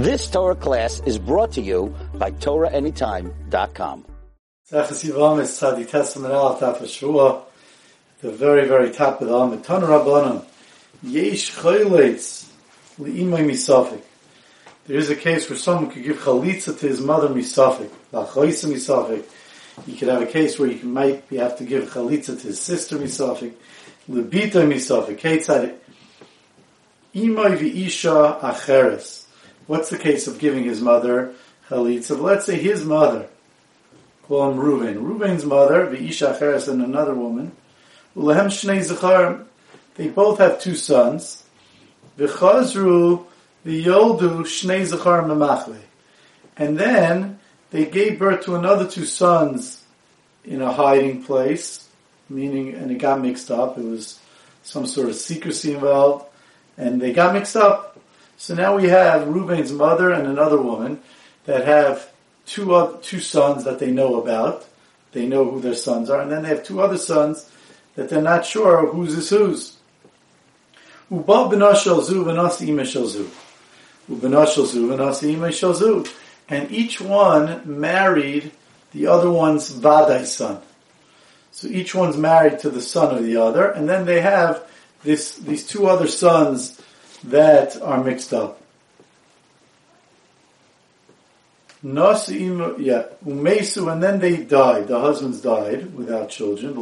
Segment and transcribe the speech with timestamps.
[0.00, 4.06] This Torah class is brought to you by TorahAnytime.com.
[4.70, 4.82] The
[8.22, 9.62] very, very top of the Amid.
[9.62, 10.42] Tan Rabbanon.
[11.02, 11.54] Yesh.
[11.54, 12.16] There
[14.96, 17.90] is a case where someone could give chalitza to his mother misafik.
[18.10, 19.24] La'choysa misafik.
[19.86, 22.96] You could have a case where you might have to give chalitza to his sister
[22.96, 23.52] misafik.
[24.08, 25.20] Lebita misafik.
[25.20, 25.74] Ketzad.
[27.14, 29.26] Imay v'isha acheres.
[29.70, 31.32] What's the case of giving his mother
[31.68, 32.20] chalitza?
[32.20, 33.28] Let's say his mother.
[34.24, 34.96] Call him Reuven.
[34.96, 37.52] Reuven's mother, v'isha acheres, and another woman.
[38.16, 39.46] Ulehem shnei zachar.
[39.94, 41.44] They both have two sons.
[42.18, 43.24] V'chazru
[43.64, 45.78] v'yoldu shnei zachar memachle.
[46.56, 47.38] And then
[47.70, 49.84] they gave birth to another two sons
[50.44, 51.88] in a hiding place,
[52.28, 53.78] meaning, and it got mixed up.
[53.78, 54.18] It was
[54.64, 56.26] some sort of secrecy involved,
[56.76, 57.89] and they got mixed up.
[58.40, 61.02] So now we have Reuben's mother and another woman
[61.44, 62.10] that have
[62.46, 64.66] two other, two sons that they know about.
[65.12, 67.50] They know who their sons are, and then they have two other sons
[67.96, 69.76] that they're not sure whose is whose.
[76.48, 78.52] And each one married
[78.92, 80.62] the other one's vadai son.
[81.52, 84.66] So each one's married to the son of the other, and then they have
[85.02, 86.79] this, these two other sons
[87.24, 88.60] that are mixed up.
[91.82, 94.88] Yeah, umesu, and then they died.
[94.88, 96.80] The husbands died without children, the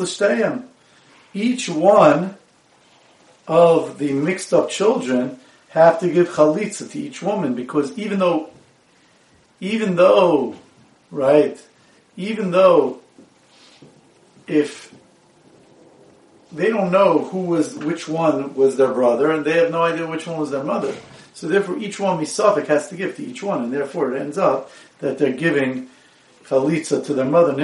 [0.00, 0.64] l'shteyem.
[1.32, 2.36] Each one
[3.46, 8.50] of the mixed up children have to give chalitza to each woman because even though,
[9.60, 10.56] even though,
[11.12, 11.64] right,
[12.16, 12.98] even though
[14.48, 14.92] if
[16.52, 20.06] they don't know who was which one was their brother, and they have no idea
[20.06, 20.94] which one was their mother.
[21.34, 24.36] So therefore, each one misafik has to give to each one, and therefore it ends
[24.36, 25.88] up that they're giving
[26.44, 27.54] chalitza to their mother.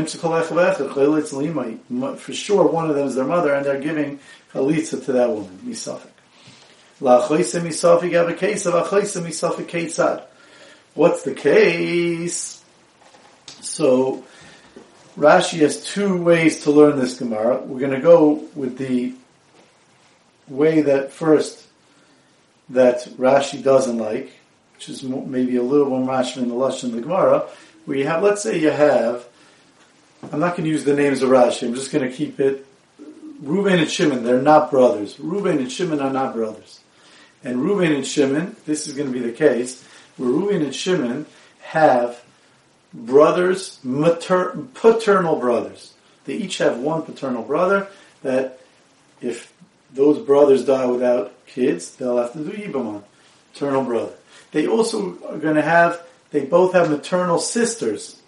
[2.16, 4.20] For sure, one of them is their mother, and they're giving
[4.52, 6.10] chalitza to that woman misafik
[10.94, 12.64] What's the case?
[13.60, 14.24] So
[15.16, 17.58] Rashi has two ways to learn this Gemara.
[17.58, 19.14] We're going to go with the
[20.46, 21.66] way that first
[22.68, 24.30] that Rashi doesn't like,
[24.74, 27.48] which is maybe a little more Rashi in the Lashon of the Gemara,
[27.86, 29.26] you have, let's say you have,
[30.32, 32.66] I'm not going to use the names of Rashi, I'm just going to keep it,
[33.40, 35.20] Reuben and Shimon, they're not brothers.
[35.20, 36.80] Reuben and Shimon are not brothers.
[37.44, 39.84] And Reuben and Shimon, this is going to be the case,
[40.16, 41.26] where Reuben and Shimon
[41.60, 42.20] have
[42.92, 45.94] brothers, mater, paternal brothers.
[46.24, 47.88] They each have one paternal brother
[48.22, 48.60] that
[49.20, 49.52] if
[49.92, 53.02] those brothers die without kids, they'll have to do Yibamon,
[53.52, 54.12] paternal brother.
[54.52, 58.20] They also are going to have, they both have maternal sisters.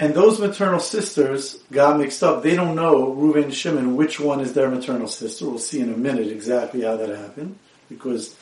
[0.00, 2.42] And those maternal sisters got mixed up.
[2.42, 5.46] They don't know, Reuven and Shimon, which one is their maternal sister.
[5.46, 7.58] We'll see in a minute exactly how that happened.
[7.88, 8.36] Because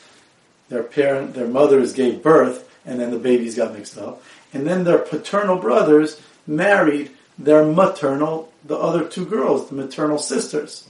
[0.69, 4.23] their parent, their mothers gave birth, and then the babies got mixed up.
[4.53, 10.89] And then their paternal brothers married their maternal, the other two girls, the maternal sisters.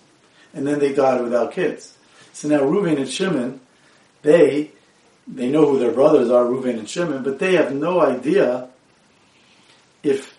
[0.53, 1.97] And then they died without kids.
[2.31, 3.59] So now Reuven and Shimon,
[4.21, 4.71] they,
[5.27, 8.69] they know who their brothers are, Reuven and Shimon, but they have no idea
[10.03, 10.37] if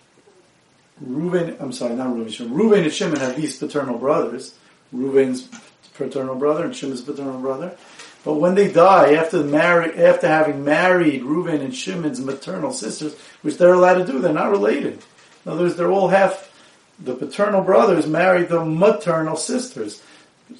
[1.05, 4.55] Reuven, I'm sorry, not Reuven Shimon, Reuven and Shimon have these paternal brothers,
[4.95, 5.49] Reuven's
[5.93, 7.77] paternal brother and Shimon's paternal brother,
[8.23, 13.57] but when they die, after marry, after having married Reuven and Shimon's maternal sisters, which
[13.57, 15.01] they're allowed to do, they're not related.
[15.45, 16.47] In other words, they're all half.
[16.99, 20.03] The paternal brothers married the maternal sisters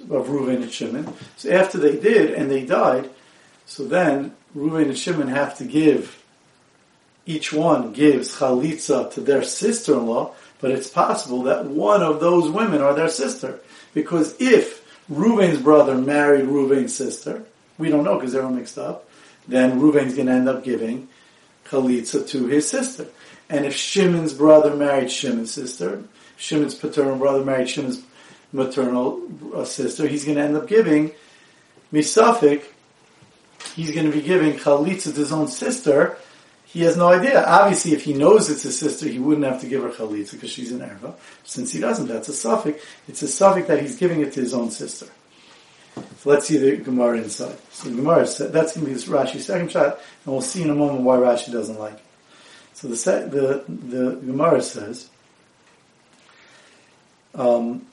[0.10, 1.14] of Reuven and Shimon.
[1.36, 3.10] So after they did and they died,
[3.66, 6.24] so then Reuven and Shimon have to give.
[7.26, 12.82] Each one gives chalitza to their sister-in-law, but it's possible that one of those women
[12.82, 13.60] are their sister,
[13.94, 14.80] because if
[15.12, 17.44] Reuven's brother married Reuven's sister,
[17.80, 19.10] we don't know because they're all mixed up.
[19.48, 21.08] Then Reuven's going to end up giving
[21.66, 23.08] chalitza to his sister.
[23.50, 26.04] And if Shimon's brother married Shimon's sister,
[26.38, 28.04] Shimon's paternal brother married Shimon's
[28.54, 29.22] maternal
[29.56, 31.14] uh, sister, he's going to end up giving
[31.92, 32.64] misafik.
[33.76, 36.18] He's going to be giving chalitza to his own sister.
[36.66, 37.44] He has no idea.
[37.44, 40.52] Obviously, if he knows it's his sister, he wouldn't have to give her chalitza because
[40.52, 41.16] she's an erva.
[41.44, 42.80] Since he doesn't, that's a safik.
[43.08, 45.08] It's a safik that he's giving it to his own sister.
[46.20, 47.58] So let's see the Gemara inside.
[47.72, 50.62] So the Gemara said, that's going to be this Rashi's second shot, and we'll see
[50.62, 52.02] in a moment why Rashi doesn't like it.
[52.74, 52.96] So the
[53.30, 55.10] the the Gemara says,
[57.36, 57.86] um,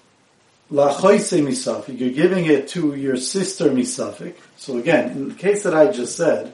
[0.72, 4.34] misafik, you're giving it to your sister misafik.
[4.56, 6.52] So again, in the case that I just said,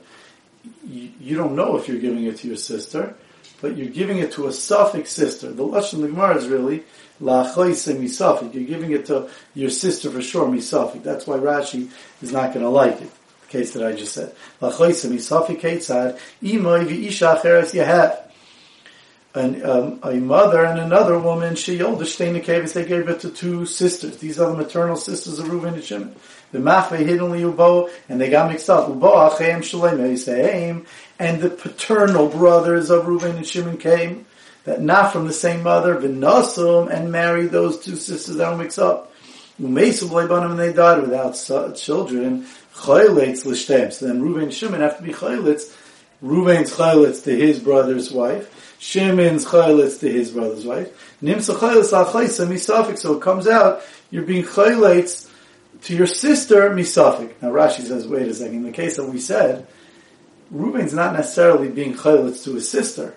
[0.86, 3.14] you, you don't know if you're giving it to your sister,
[3.62, 5.50] but you're giving it to a safik sister.
[5.50, 6.84] The lashon the Gemara is really
[7.22, 8.52] lachoise misafik.
[8.54, 11.02] You're giving it to your sister for sure misafik.
[11.02, 11.90] That's why Rashi
[12.20, 13.10] is not going to like it.
[13.42, 14.34] The case that I just said.
[14.60, 18.22] Lachoise misafik ketzad imoy v'isha acheres yehat
[19.34, 23.64] an, um, a mother and another woman, she Shteina Kavis, they gave it to two
[23.64, 24.18] sisters.
[24.18, 26.14] These are the maternal sisters of Reuven and Shimon.
[26.52, 28.88] The Machve hidden Ubo, and they got mixed up.
[28.88, 30.86] Ubo Achem Shalem
[31.18, 34.26] and the paternal brothers of Reuven and Shimon came,
[34.64, 38.78] that not from the same mother, Vinasum, and married those two sisters that were mixed
[38.78, 39.12] up.
[39.60, 41.32] Umesum Leibanim, and they died without
[41.76, 42.46] children.
[42.74, 43.92] Chayletz Lishtem.
[43.92, 45.76] So then Reuven and Shimon have to be Chayletz.
[46.22, 48.48] Reuven's Chayletz to his brother's wife.
[48.82, 51.14] Shimon's chayletz to his brother's wife.
[51.22, 52.98] Nimsa chayletz al misafik.
[52.98, 53.80] So it comes out
[54.10, 55.30] you're being chayletz
[55.82, 57.40] to your sister misafik.
[57.40, 58.56] Now Rashi says, wait a second.
[58.56, 59.68] In the case that we said,
[60.52, 63.14] Reuben's not necessarily being chayletz to his sister.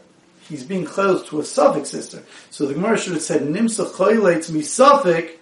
[0.48, 2.24] He's being chayletz to a safik sister.
[2.52, 5.38] So the Gemara should have said nimsa chayletz misafik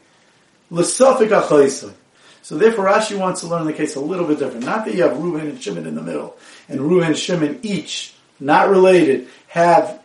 [0.69, 1.93] l'safik achaysai.
[2.41, 4.65] So therefore Rashi wants to learn the case a little bit different.
[4.65, 8.13] Not that you have Reuben and Shimon in the middle, and Reuben and Shimon each,
[8.39, 10.03] not related, have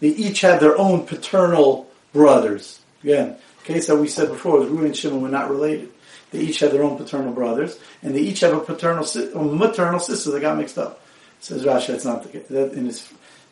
[0.00, 2.80] they each had their own paternal brothers.
[3.02, 5.90] Again, the case that we said before was Reuben and Shimon were not related.
[6.30, 10.00] They each had their own paternal brothers, and they each have a paternal, a maternal
[10.00, 11.00] sister that got mixed up.
[11.40, 12.48] Says Rashi, that's not the case.
[12.48, 13.06] That in his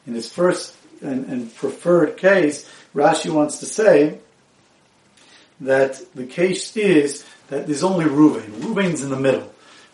[0.06, 4.19] in his first and, and preferred case, Rashi wants to say
[5.61, 8.61] that the case is that there's only Reuben.
[8.61, 9.51] Reuben's in the middle.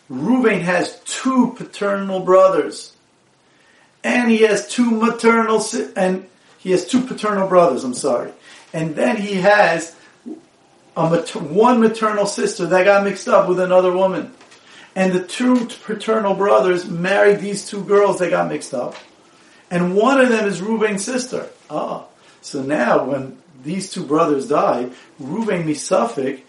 [0.09, 2.93] Reuben has two paternal brothers,
[4.03, 6.27] and he has two maternal si- and
[6.57, 8.31] he has two paternal brothers, I'm sorry.
[8.73, 9.95] And then he has
[10.95, 14.33] mater- one maternal sister that got mixed up with another woman.
[14.95, 18.95] And the two paternal brothers married these two girls that got mixed up.
[19.71, 21.49] And one of them is Reuben's sister.
[21.69, 22.05] Ah.
[22.41, 26.41] So now when these two brothers died, Reuben Misafik,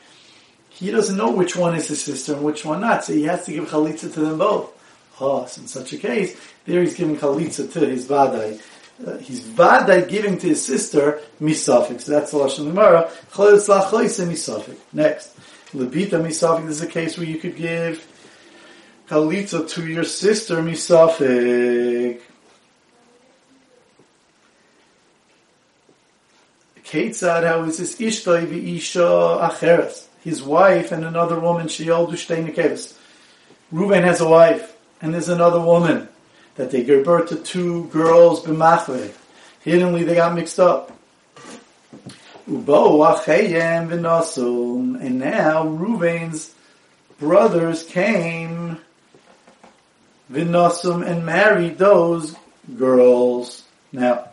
[0.69, 3.05] he doesn't know which one is his sister and which one not.
[3.05, 4.73] So he has to give chalitza to them both.
[5.21, 8.61] Ah, so in such a case, there he's giving chalitza to his vadai
[9.07, 12.01] uh, he's vaday giving to his sister misafik.
[12.01, 13.11] So that's the lashon gemara.
[13.33, 14.77] Misafik.
[14.93, 15.37] Next,
[15.75, 16.67] lebita misafik.
[16.67, 18.07] This is a case where you could give
[19.09, 22.21] chalitza to your sister misafik.
[26.93, 30.09] Ketzad, how is this ishtoi v'isha acheres?
[30.23, 32.95] His wife and another woman, she yoldu shtei nekeves.
[33.71, 36.07] Reuben has a wife, and there's another woman
[36.57, 39.11] that they gave birth to two girls b'machve.
[39.65, 40.93] Hiddenly they got mixed up.
[42.47, 46.55] Ubo achayem v'nosum, and now Reuven's
[47.19, 48.77] brothers came
[50.31, 52.37] v'nosum and married those
[52.77, 53.65] girls.
[53.93, 54.29] Now,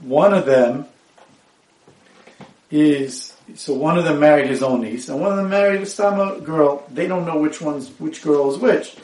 [0.00, 0.86] one of them
[2.70, 5.84] is so one of them married his own niece, and one of them married a
[5.84, 6.84] stama girl.
[6.90, 8.96] They don't know which one's which girl is which.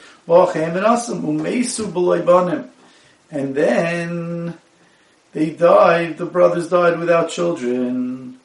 [3.31, 4.59] And then
[5.32, 8.38] they died, the brothers died without children.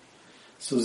[0.59, 0.79] So.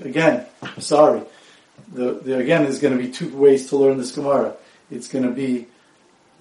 [0.00, 0.46] Again,
[0.78, 1.22] sorry.
[1.92, 4.54] The, the, again, there's going to be two ways to learn this Gemara.
[4.90, 5.66] It's going to be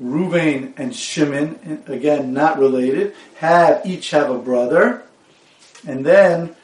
[0.01, 5.03] Ruvain and Shimon, again, not related, have, each have a brother.
[5.87, 6.55] And then,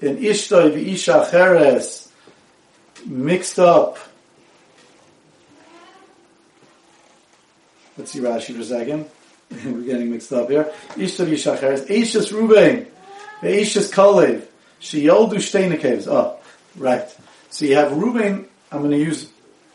[0.00, 2.12] in Ishtoi v'isha cheres,
[3.06, 3.98] mixed up.
[7.96, 9.06] Let's see Rashi for a second.
[9.64, 10.72] We're getting mixed up here.
[10.90, 11.86] Ishtav Yishacheres.
[11.86, 12.86] Eishas Ruben.
[13.40, 14.44] Eishas Kalev.
[14.80, 16.08] Sheyoldu Shteinakeves.
[16.08, 16.38] Oh,
[16.76, 17.06] right.
[17.50, 18.46] So you have Ruben.
[18.70, 19.30] I'm going to use,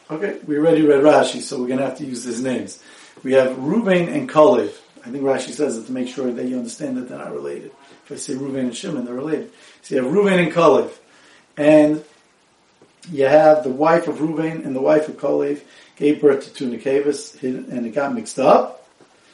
[0.10, 2.82] okay, we already read Rashi, so we're going to have to use his names.
[3.24, 4.74] We have Ruben and Kalev.
[5.06, 7.72] I think Rashi says it to make sure that you understand that they're not related.
[8.06, 9.52] If I say Ruben and Shimon, they're related.
[9.82, 10.92] So you have Ruben and Kalev.
[11.56, 12.04] And
[13.12, 15.62] you have the wife of Reuben and the wife of Kalev
[15.96, 18.88] gave birth to two Nekavas, and it got mixed up.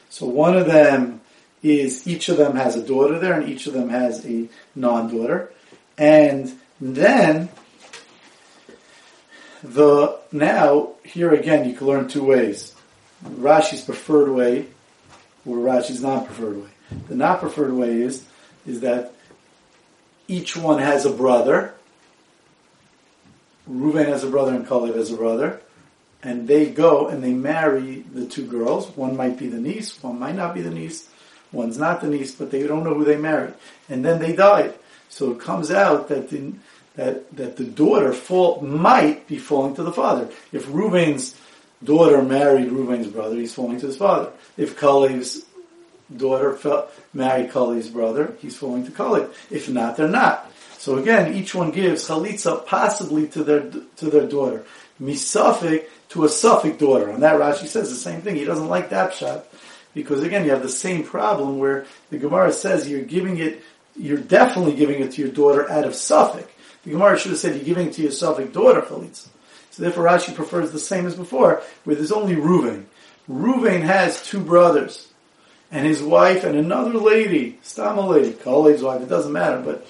[0.10, 1.22] So one of them
[1.62, 5.52] is, each of them has a daughter there, and each of them has a non-daughter.
[5.98, 7.50] And then,
[9.64, 12.76] the, now, here again, you can learn two ways.
[13.24, 14.68] Rashi's preferred way,
[15.46, 16.70] or Rashi's non-preferred way.
[17.08, 18.26] The not preferred way is,
[18.66, 19.14] is that
[20.28, 21.74] each one has a brother,
[23.70, 25.62] Reuven has a brother and Kalev has a brother,
[26.22, 28.88] and they go and they marry the two girls.
[28.98, 31.10] One might be the niece, one might not be the niece.
[31.54, 33.54] one's not the niece, but they don't know who they married.
[33.88, 34.74] And then they died.
[35.10, 36.54] So it comes out that the,
[36.96, 40.30] that, that the daughter fall, might be falling to the father.
[40.52, 41.36] If Reuven's
[41.84, 44.32] daughter married Reuven's brother, he's falling to his father.
[44.58, 45.46] If Kalev's
[46.16, 49.34] daughter fell, married Kalev's brother, he's falling to Kalev.
[49.50, 50.52] If not, they're not.
[50.78, 54.66] So again, each one gives chalitza possibly to their to their daughter,
[55.02, 57.10] misafik to a safik daughter.
[57.10, 58.36] And that Rashi says the same thing.
[58.36, 59.46] He doesn't like that shot
[59.94, 63.64] because again, you have the same problem where the Gemara says you're giving it,
[63.96, 66.48] you're definitely giving it to your daughter out of safik.
[66.84, 69.28] The Gemara should have said you're giving to your safik daughter chalitza.
[69.72, 72.86] So therefore, Rashi prefers the same as before, where there's only Ruvain.
[73.30, 75.08] Ruvain has two brothers,
[75.72, 79.02] and his wife and another lady, Stama lady, Kalev's wife.
[79.02, 79.88] It doesn't matter, but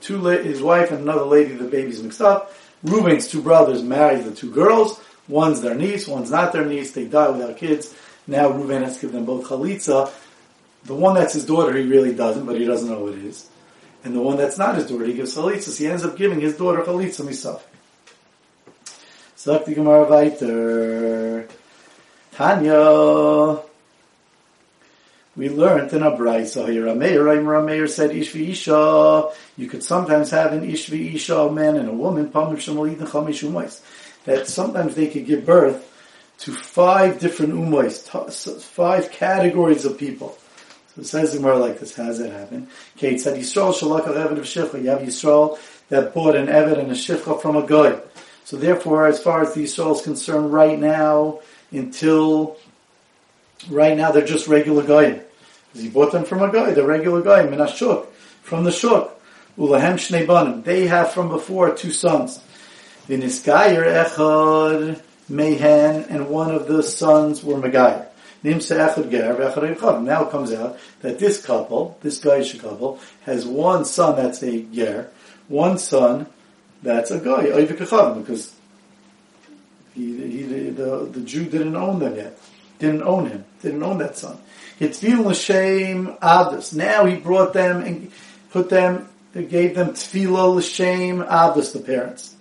[0.00, 2.52] two la- his wife and another lady, the baby's mixed up.
[2.84, 5.00] Reuven's two brothers married the two girls.
[5.28, 6.92] One's their niece, one's not their niece.
[6.92, 7.94] They die without kids.
[8.26, 10.12] Now Reuven has to give them both chalitza.
[10.84, 13.48] The one that's his daughter, he really doesn't, but he doesn't know what it is.
[14.04, 15.70] And the one that's not his daughter, he gives chalitza.
[15.70, 17.60] So he ends up giving his daughter chalitza misaf.
[19.36, 21.48] Sagt die Gemara weiter.
[22.32, 23.60] Tanya.
[25.34, 26.84] We learned in a brayso here.
[26.84, 29.30] Rameir, Rameir said Ishvi Isha.
[29.56, 32.30] You could sometimes have an Ishvi Isha, a man and a woman,
[34.24, 35.88] that sometimes they could give birth
[36.38, 40.36] to five different umois, five categories of people.
[40.94, 41.96] So it says the more like this.
[41.96, 42.68] How does that happen?
[42.98, 44.82] Ketzad Yisrael shalak al of shifcha.
[44.82, 45.58] You have Yisrael
[45.88, 47.98] that bought an evid and a shifcha from a guy.
[48.44, 52.58] So therefore, as far as the Yisrael is concerned, right now, until
[53.70, 55.20] Right now they're just regular goyim.
[55.74, 58.06] He bought them from a guy, the regular guy, Minashuk,
[58.42, 59.18] from the Shuk.
[59.56, 60.62] Ulahem Shnei Banim.
[60.62, 62.40] They have from before two sons.
[63.08, 68.06] Viniskayer Echad Mehen, and one of the sons were Megayer.
[68.42, 74.62] Now it comes out that this couple, this Gaish couple, has one son that's a
[74.62, 75.10] Ger,
[75.48, 76.26] one son
[76.82, 78.54] that's a guy, because
[79.94, 82.38] he, he, the, the Jew didn't own them yet
[82.82, 84.36] didn't own him, didn't own that son.
[84.80, 86.74] Hitzvil l'shem avdus.
[86.74, 88.10] Now he brought them and
[88.50, 92.34] put them, gave them tefillah l'shem avdus, the parents.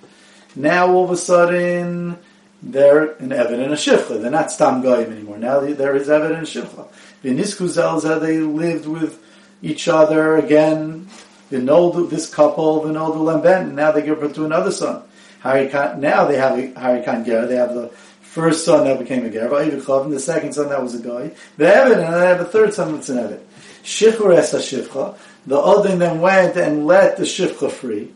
[0.55, 2.17] Now all of a sudden,
[2.63, 4.21] they're an Evan and a Shifcha.
[4.21, 5.37] They're not Stam Goyim anymore.
[5.37, 6.87] Now there is Evan and a Shifcha.
[7.23, 9.23] V'nisku zelza, they lived with
[9.61, 11.07] each other again.
[11.51, 15.03] V'noldu, this couple, v'noldu lemben, now they give birth to another son.
[15.43, 17.89] Harikan, now they have a Harikan Ger, they have the
[18.31, 21.65] first son that became a ger, and the second son that was a guy, the
[21.65, 23.41] Evid, and I have a third son that's an Evid.
[23.83, 25.17] Shichur es shivcha.
[25.45, 28.11] the Odin then went and let the Shivcha free.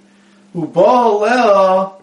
[0.56, 1.95] Ubal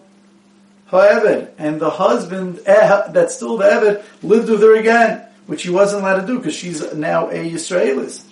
[0.93, 5.69] Leah ha'Evid, and the husband that's still the Evid lived with her again, which he
[5.69, 8.23] wasn't allowed to do because she's now a Yisraelis.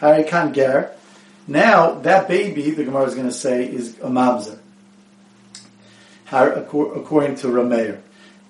[0.00, 0.92] Harikan ger.
[1.48, 4.58] Now that baby, the Gemara is going to say, is a mamzer,
[6.30, 8.00] according to Rameir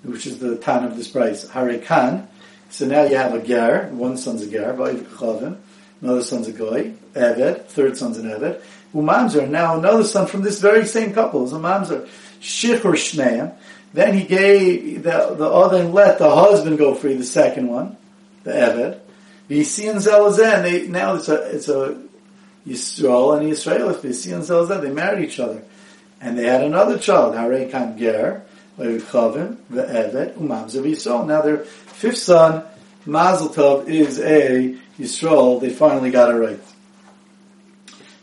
[0.03, 2.27] which is the tan of this price, Harekan.
[2.71, 7.67] So now you have a ger, one son's a ger, another son's a goy, Eved,
[7.67, 8.63] third son's an Eved,
[8.95, 12.09] Umamzer, now another son from this very same couple is a Mamzer,
[12.41, 13.55] Shichur Shneim,
[13.93, 17.97] then he gave the, the other and let the husband go free, the second one,
[18.45, 19.01] the Eved.
[19.49, 22.01] Visi and they, now it's a, it's a
[22.67, 25.63] Yisrael and Israel, Visi and Zelazen, they married each other.
[26.21, 28.43] And they had another child, Harekan Ger,
[28.79, 31.27] Chavim, Ve'evet, Umamzer Yisrael.
[31.27, 32.65] Now their fifth son,
[33.07, 35.61] Mazel Tov, is a Yisrael.
[35.61, 36.61] They finally got it right.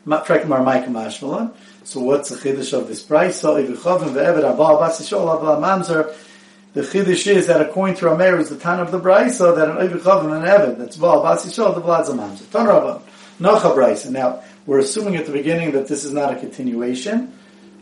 [0.07, 1.53] Micah Mashmalan.
[1.83, 3.41] So what's the chiddush of this price?
[3.41, 6.15] So Chavim Ve'evet Abba Abbas Yisrael Abba Mamzer.
[6.73, 9.77] The chiddush is that according to Rameir is the tan of the brisa that an
[9.77, 12.45] Oiv Chavim and Evet that's Val Abbas Yisrael the Vlad's a.
[12.51, 13.01] Tan Rabban.
[13.39, 14.09] Nocha brisa.
[14.09, 17.33] Now we're assuming at the beginning that this is not a continuation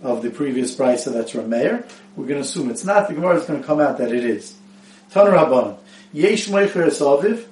[0.01, 1.88] of the previous brisa that's Rameir.
[2.15, 3.08] We're going to assume it's not.
[3.08, 4.55] The Gemara is going to come out that it is.
[5.12, 5.77] Tan Rabban.
[6.12, 7.46] Yesh Meicher Esaviv,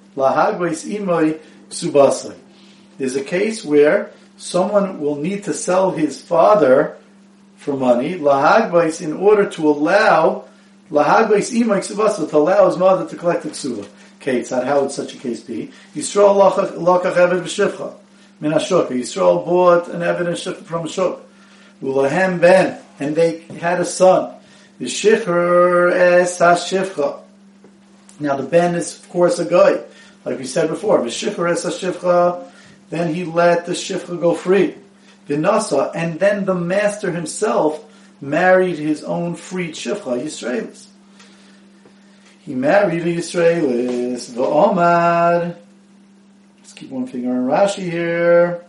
[1.69, 2.35] Psubasai.
[2.97, 4.11] There's a case where
[4.43, 6.97] someone will need to sell his father
[7.55, 10.43] for money, Lahagweis, in order to allow
[10.91, 13.87] Lahagweis Imoy Psubasai, to allow his mother to collect the ksuva.
[14.19, 15.71] Okay, it's not how would such a case be?
[15.95, 17.93] Yisrael Lakach Eved B'Shivcha.
[18.41, 21.17] Min Yisrael bought an evidence from a.
[21.81, 24.33] Ulahem ben, and they had a son.
[24.79, 27.19] The shikhr es hashivcha.
[28.19, 29.79] Now the ben is of course a guy,
[30.25, 31.01] like we said before.
[31.01, 32.49] The shikhr es hashivcha.
[32.93, 34.75] Then he let the shifcha go free.
[35.27, 37.83] Vinasa, and then the master himself
[38.21, 40.85] married his own freed shifcha, Yisraelis.
[42.41, 44.29] He married a Yisraelis.
[44.33, 45.57] V'omad.
[46.59, 48.63] Let's keep one finger on Rashi here.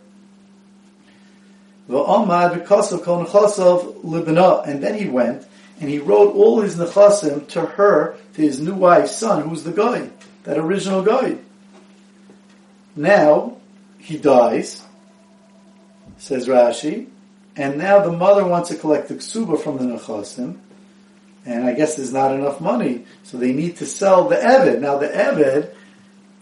[1.91, 4.67] V'omad v'kasav kol nechasav libana.
[4.67, 5.47] And then he went
[5.81, 9.73] and he wrote all his nechasim to her, to his new wife's son, who's the
[9.73, 10.09] guy,
[10.45, 11.37] that original guy.
[12.97, 13.59] Now,
[14.05, 14.85] he dies,
[16.19, 17.09] says Rashi,
[17.57, 20.59] and now the mother wants to collect the ksuba from the nechasim,
[21.47, 24.81] and I guess there's not enough money, so they need to sell the eved.
[24.81, 25.71] Now the eved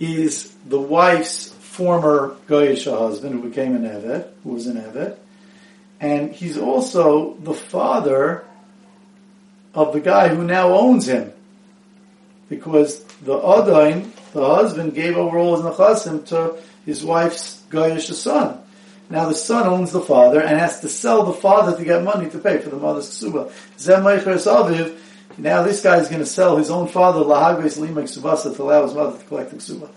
[0.01, 5.17] is the wife's former goyish husband who became an eved, who was an eved,
[6.01, 8.45] and he's also the father
[9.73, 11.33] of the guy who now owns him,
[12.49, 18.59] because the adain, the husband, gave over all his nechasim to his wife's goyish son.
[19.11, 22.31] Now the son owns the father and has to sell the father to get money
[22.31, 23.53] to pay for the mother's ksuba.
[25.39, 28.85] Now this guy is going to sell his own father lahagves limak subasa to allow
[28.85, 29.89] his mother to collect the ksuba.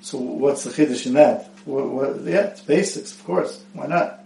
[0.00, 1.50] So what's the chiddush in that?
[1.64, 3.62] What, what, yeah, it's basics, of course.
[3.72, 4.24] Why not?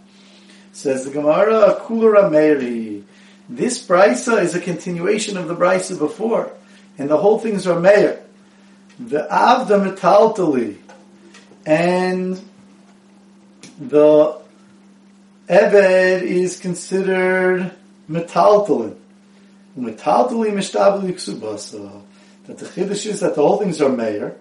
[0.73, 3.03] Says the Gemara, Kulura Meiri.
[3.49, 6.53] This brisa is a continuation of the brisa before,
[6.97, 8.21] and the whole thing is Rameir.
[9.07, 10.77] The Avda Metaltali,
[11.65, 12.39] and
[13.79, 14.39] the
[15.49, 17.71] Eved is considered
[18.07, 18.95] metaltalin.
[19.77, 22.03] Metaltali mishtabli ksubasa.
[22.45, 24.35] That the chiddush is that the whole things are Meir.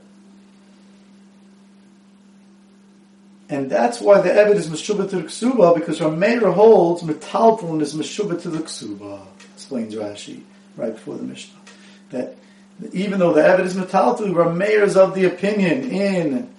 [3.49, 7.95] And that's why the Eved is Meshubah to the Ksuba, because Rameir holds Metaltalin is
[7.95, 10.43] Meshubah to the Ksuba, explains Rashi,
[10.77, 11.59] right before the Mishnah.
[12.11, 12.37] That
[12.93, 16.51] even though the evidence is Metaltalin, Rameir is of the opinion in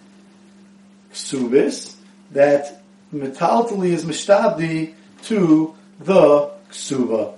[1.14, 1.96] Ksubis,
[2.32, 2.82] that
[3.14, 7.34] metaltali is mishtabdi to the ksuba.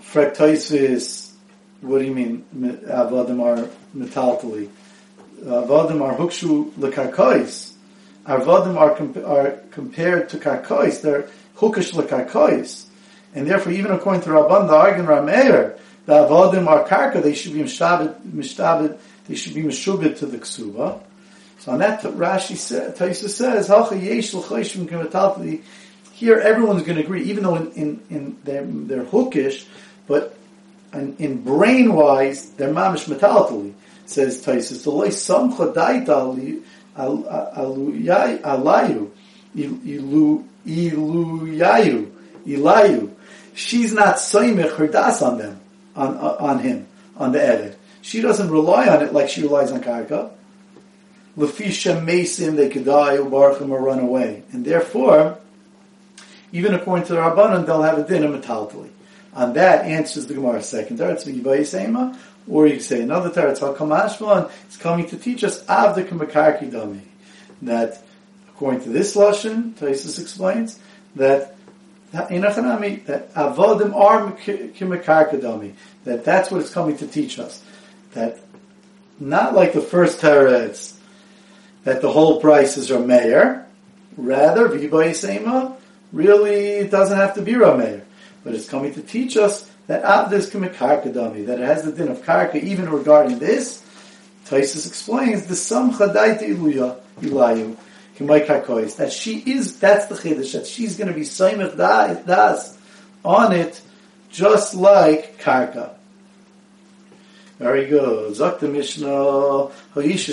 [0.00, 1.32] Frektoisis,
[1.80, 4.68] what do you mean, avadim are metaltali?
[5.42, 7.74] Avadim are hukshu lekarkois.
[8.26, 11.00] Comp- are compared to karkois.
[11.00, 12.86] They're hukish lekarkois.
[13.34, 17.52] And therefore, even according to Rabban, the Argan Rameir, the avadim are karka, they should
[17.52, 21.00] be mishtabed, they should be to the ksuba.
[21.60, 23.68] So on that, Rashi says, Taisa says,
[26.12, 29.66] here everyone's going to agree, even though in, in, in they're, they're hookish,
[30.06, 30.36] but
[30.92, 33.74] in, in brain wise, they're mamish metaltali,
[34.06, 34.82] says Taisa.
[34.82, 36.62] the like some chadaita
[38.42, 39.10] alayu,
[39.54, 42.10] ilu, iluyayu,
[42.46, 43.10] ilayu.
[43.54, 45.60] She's not saimich her das on them,
[45.96, 46.86] on, on him,
[47.16, 47.78] on the edit.
[48.02, 50.30] She doesn't rely on it like she relies on karka.
[51.36, 54.42] Lefisha Mason, they could die, or Ubarchim, or run away.
[54.52, 55.38] And therefore,
[56.52, 58.90] even according to the Rabbanan, they'll have a din of.
[59.32, 61.24] On that answers the Gemara second teretz
[62.48, 64.50] or you say another teretz hakamashman.
[64.66, 67.00] It's coming to teach us avda k'mekarki dami.
[67.62, 68.02] That
[68.48, 70.80] according to this lashon, Taisus explains
[71.14, 71.54] that
[72.12, 72.30] that
[73.34, 75.72] avodim are.
[76.04, 77.62] That that's what it's coming to teach us.
[78.12, 78.40] That
[79.18, 80.94] not like the first teretz
[81.84, 83.66] that the whole prices are Meir.
[84.16, 85.76] Rather, Viba Yisema,
[86.12, 88.02] really doesn't have to be Rameir.
[88.44, 92.08] But it's coming to teach us that Abdes Karka Dami, that it has the din
[92.08, 93.82] of Karka even regarding this.
[94.46, 97.76] Taisus explains the Sam Chadaita Iluya Ilayu
[98.26, 101.76] that she is, that's the Chiddush, that she's going to be Saimach
[102.26, 102.78] Das
[103.24, 103.80] on it,
[104.30, 105.94] just like Karka.
[107.58, 108.34] Very good.
[108.34, 109.70] Zok the Mishnah.
[109.94, 110.28] If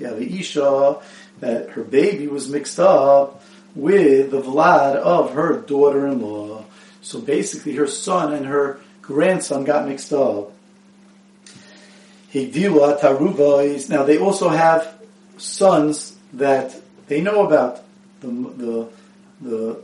[0.00, 0.96] you have a Isha,
[1.40, 3.42] that her baby was mixed up
[3.74, 6.64] with the Vlad of her daughter-in-law.
[7.02, 10.52] So basically her son and her grandson got mixed up.
[12.34, 14.97] Now they also have
[15.38, 17.82] sons that they know about.
[18.20, 18.88] The, the,
[19.40, 19.82] the,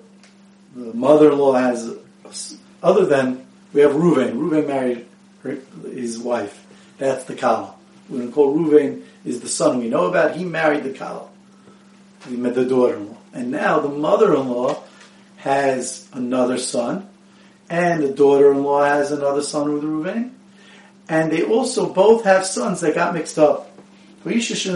[0.75, 1.97] the mother-in-law has,
[2.83, 4.35] other than we have Ruvain.
[4.35, 5.07] Ruvain married
[5.43, 6.65] her, his wife.
[6.99, 7.75] That's the Kala.
[8.09, 10.37] We're going to call Ruvain is the son we know about.
[10.37, 11.29] He married the Kala.
[12.29, 13.17] He met the daughter-in-law.
[13.33, 14.83] And now the mother-in-law
[15.39, 17.09] has another son,
[17.69, 20.31] and the daughter-in-law has another son with Ruvain.
[21.09, 23.74] And they also both have sons that got mixed up.
[24.25, 24.67] This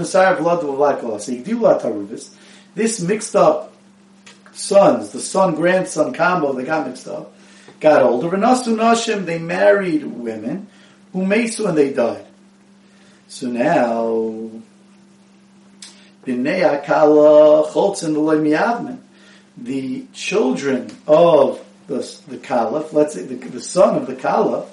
[3.00, 3.72] mixed up
[4.52, 7.32] sons, the son grandson combo that got mixed up,
[7.80, 8.28] got older.
[8.28, 10.66] V'nasu nashim, they married women,
[11.12, 12.26] who umesu, and they died.
[13.28, 14.50] So now,
[16.26, 17.68] akala
[19.56, 24.66] the children of the, the caliph, let's say the, the son of the caliph,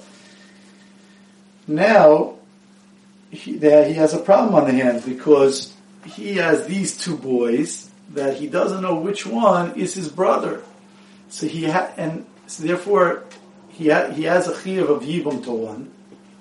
[1.66, 2.35] now
[3.30, 7.90] he, that he has a problem on the hands because he has these two boys
[8.10, 10.62] that he doesn't know which one is his brother.
[11.28, 13.24] So he ha- and so therefore
[13.70, 15.90] he ha- he has a chiyuv of yibum to one,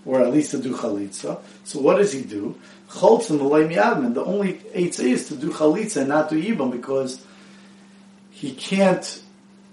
[0.05, 1.41] or at least to do chalitza.
[1.63, 2.55] So what does he do?
[2.89, 7.25] Cholz and the The only eitzah is to do chalitza and not do yibum because
[8.29, 9.23] he can't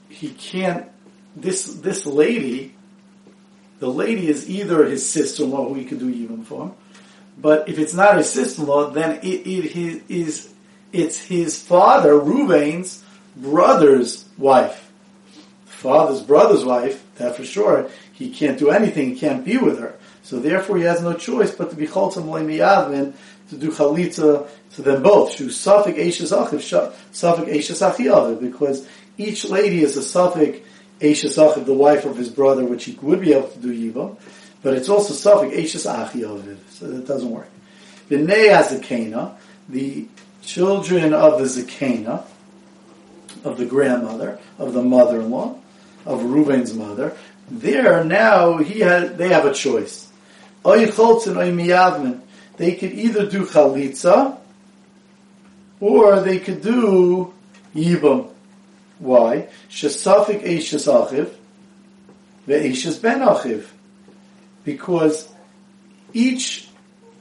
[0.09, 0.88] he can't
[1.37, 2.75] this this lady
[3.83, 6.72] the lady is either his sister-in-law who he could do yibum for,
[7.38, 10.53] but if it's not his sister-in-law, then it, it is
[10.92, 13.03] it's his father, Ruvain's
[13.35, 14.90] brother's wife.
[15.64, 19.95] Father's brother's wife, that for sure, he can't do anything, he can't be with her.
[20.23, 23.14] So therefore he has no choice but to be cholzim le'miyavin,
[23.51, 25.35] to do chalitza to them both.
[25.35, 28.87] Shu safik eishes achiv, safik eishes achiv, because
[29.18, 30.62] each lady is a safik
[31.01, 34.16] eishes achiv, the wife of his brother, which he would be able to do yivam,
[34.62, 37.48] but it's also safik eishes achiv, so that doesn't work.
[38.09, 39.35] The Neazakena,
[39.68, 40.07] the
[40.42, 42.25] children of the Zakena,
[43.44, 45.59] of the grandmother, of the mother-in-law,
[46.07, 47.16] of Reuben's mother,
[47.51, 50.09] there now he had, they have a choice.
[50.64, 50.87] They
[52.77, 54.38] could either do chalitza,
[55.81, 57.35] or they could do
[57.75, 58.29] yibam.
[59.01, 59.48] Why?
[59.68, 61.33] Shesafik eishes achiv,
[62.46, 63.64] ve'eishes ben achiv.
[64.64, 65.29] Because
[66.12, 66.68] each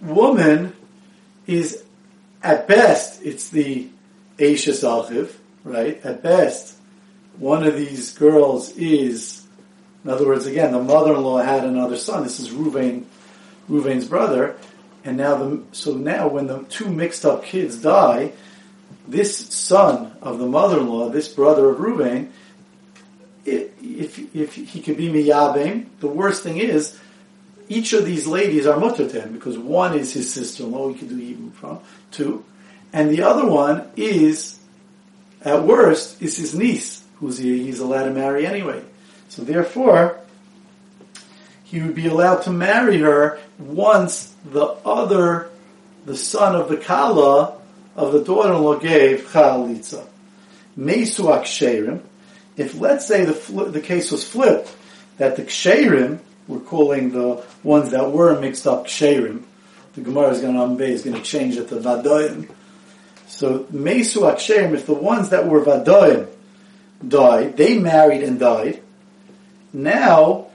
[0.02, 0.74] woman
[1.48, 1.84] is
[2.44, 3.88] at best, it's the
[4.38, 5.32] Eishes Achiv,
[5.64, 6.04] right?
[6.04, 6.76] At best,
[7.38, 9.46] one of these girls is,
[10.04, 12.24] in other words, again, the mother-in-law had another son.
[12.24, 13.06] This is Ruvain,
[13.70, 14.58] Ruvain's brother,
[15.04, 18.34] and now the so now when the two mixed up kids die,
[19.08, 22.30] this son of the mother-in-law, this brother of Ruvain,
[23.46, 27.00] if if he could be miyabim, the worst thing is
[27.72, 31.10] each of these ladies are mutter to him because one is his sister-in-law, he could
[31.10, 31.80] do even from
[32.12, 32.44] two,
[32.92, 34.60] and the other one is,
[35.42, 38.84] at worst, is his niece, who's he, he's allowed to marry anyway.
[39.30, 40.20] So therefore,
[41.64, 45.50] he would be allowed to marry her once the other,
[46.06, 47.58] the son of the Kala,
[47.96, 50.06] of the daughter-in-law gave Chalitza.
[50.76, 52.02] Mesu Aksherim,
[52.58, 54.76] if let's say the, the case was flipped,
[55.18, 56.20] that the Ksherim,
[56.52, 59.44] we're calling the ones that were mixed up Ksherim,
[59.94, 62.50] the Gemara is going to is going to change it to Vadoim.
[63.28, 66.28] So Mesu Aksherim, if the ones that were Vadoim
[67.06, 68.82] died, they married and died.
[69.74, 70.48] Now,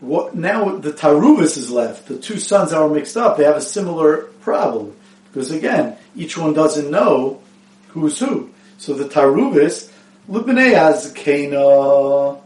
[0.00, 2.08] what, now the Tarubis is left.
[2.08, 4.96] The two sons that were mixed up, they have a similar problem.
[5.28, 7.42] Because again, each one doesn't know
[7.88, 8.50] who's who.
[8.78, 9.90] So the Tarubis,
[10.28, 12.40] Libnei Azakena,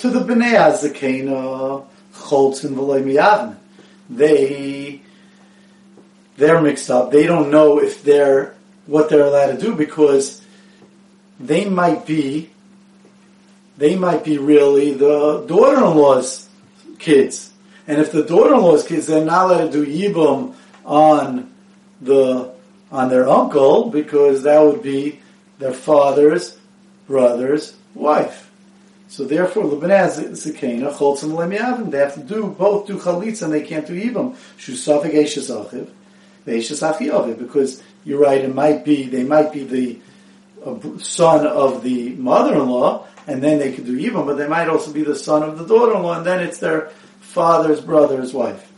[0.00, 1.84] to the Bnei Azakena,
[2.14, 3.56] Cholz and V'loy
[4.08, 5.00] They
[6.36, 7.10] they're mixed up.
[7.10, 8.54] They don't know if they're
[8.86, 10.42] what they're allowed to do because
[11.38, 12.50] they might be
[13.76, 16.48] they might be really the daughter-in-law's
[16.98, 17.52] kids.
[17.86, 21.52] And if the daughter-in-law's kids, they're not allowed to do yibum on
[22.00, 22.52] the
[22.90, 25.20] on their uncle because that would be
[25.58, 26.58] their father's
[27.06, 28.49] brother's wife.
[29.10, 31.90] So therefore, Lebanaz Zakena Cholzim Lemiyavim.
[31.90, 34.36] They have to do both do chalitza and they can't do yibum.
[34.56, 39.98] Shusafik Eishes Achiv because you're right, it might be, they might be the
[41.02, 45.02] son of the mother-in-law, and then they could do even, but they might also be
[45.02, 48.70] the son of the daughter-in-law, and then it's their father's brother's wife.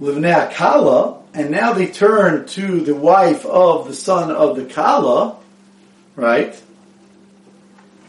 [0.00, 5.36] Livnei Kala, and now they turn to the wife of the son of the Kala,
[6.16, 6.60] right?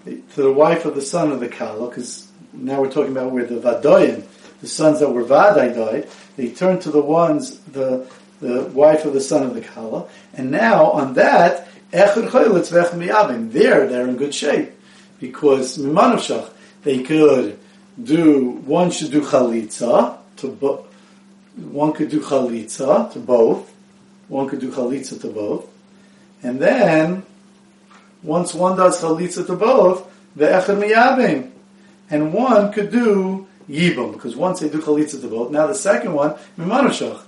[0.08, 3.46] To the wife of the son of the Kala, because now we're talking about where
[3.46, 4.24] the Vadoyim,
[4.62, 8.08] the sons that were Vadai died, they turned to the ones, the,
[8.40, 12.14] the wife of the son of the Kala, and now on that, there
[13.88, 14.72] they're in good shape.
[15.20, 16.50] Because Mimanushach,
[16.84, 17.60] they could
[18.02, 20.86] do, one should do Chalitza, to bo-
[21.56, 23.74] one could do Chalitza to both,
[24.28, 25.68] one could do Chalitza to both,
[26.44, 27.24] and then,
[28.24, 31.52] once one does Chalitza to both, the Echad Miyabim,
[32.10, 36.14] and one could do Yibum, because once they do Chalitza to both, now the second
[36.14, 37.22] one, Mimanushach.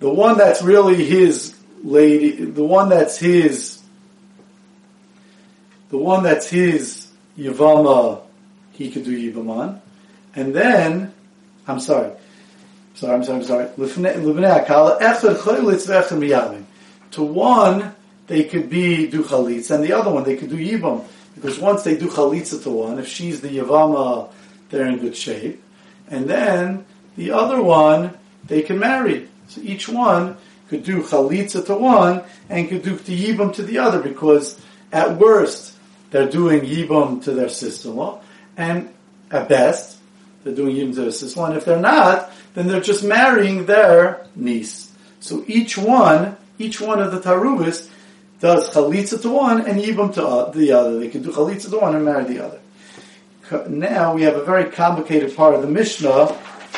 [0.00, 3.82] The one that's really his lady, the one that's his,
[5.90, 8.22] the one that's his Yavama,
[8.72, 9.80] he could do Yibum on.
[10.34, 11.12] And then,
[11.68, 12.10] I'm sorry,
[12.94, 13.68] sorry, I'm sorry, I'm sorry.
[17.12, 17.94] To one,
[18.32, 21.04] they could be do chalitza, and the other one they could do yibam.
[21.34, 24.30] Because once they do chalitza to one, if she's the yavama
[24.70, 25.60] they're in good shape.
[26.08, 26.84] and then
[27.16, 28.16] the other one
[28.46, 29.28] they can marry.
[29.48, 30.36] So each one
[30.68, 34.58] could do chalitza to one and could do yibam to the other because
[34.92, 35.76] at worst
[36.10, 38.20] they're doing yibam to their sister-in-law,
[38.56, 38.88] and
[39.30, 39.98] at best
[40.42, 41.50] they're doing yibam to their sister-in-law.
[41.50, 44.90] And if they're not, then they're just marrying their niece.
[45.20, 47.88] So each one, each one of the tarubis
[48.42, 50.98] does chalitza to one and yibam to the other.
[50.98, 52.58] They can do chalitza to one and marry the other.
[53.68, 56.26] Now we have a very complicated part of the Mishnah,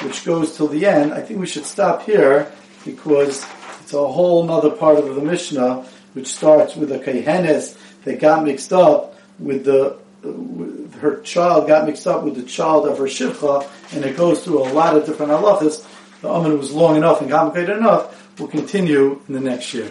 [0.05, 1.15] which goes till the end.
[1.15, 2.53] I think we should stop here
[2.85, 3.47] because
[3.81, 8.45] it's a whole other part of the Mishnah, which starts with a kehenes that got
[8.45, 13.05] mixed up with the with her child got mixed up with the child of her
[13.05, 15.87] shivcha, and it goes through a lot of different halachas.
[16.21, 18.39] The Amen was long enough and complicated enough.
[18.39, 19.91] We'll continue in the next year.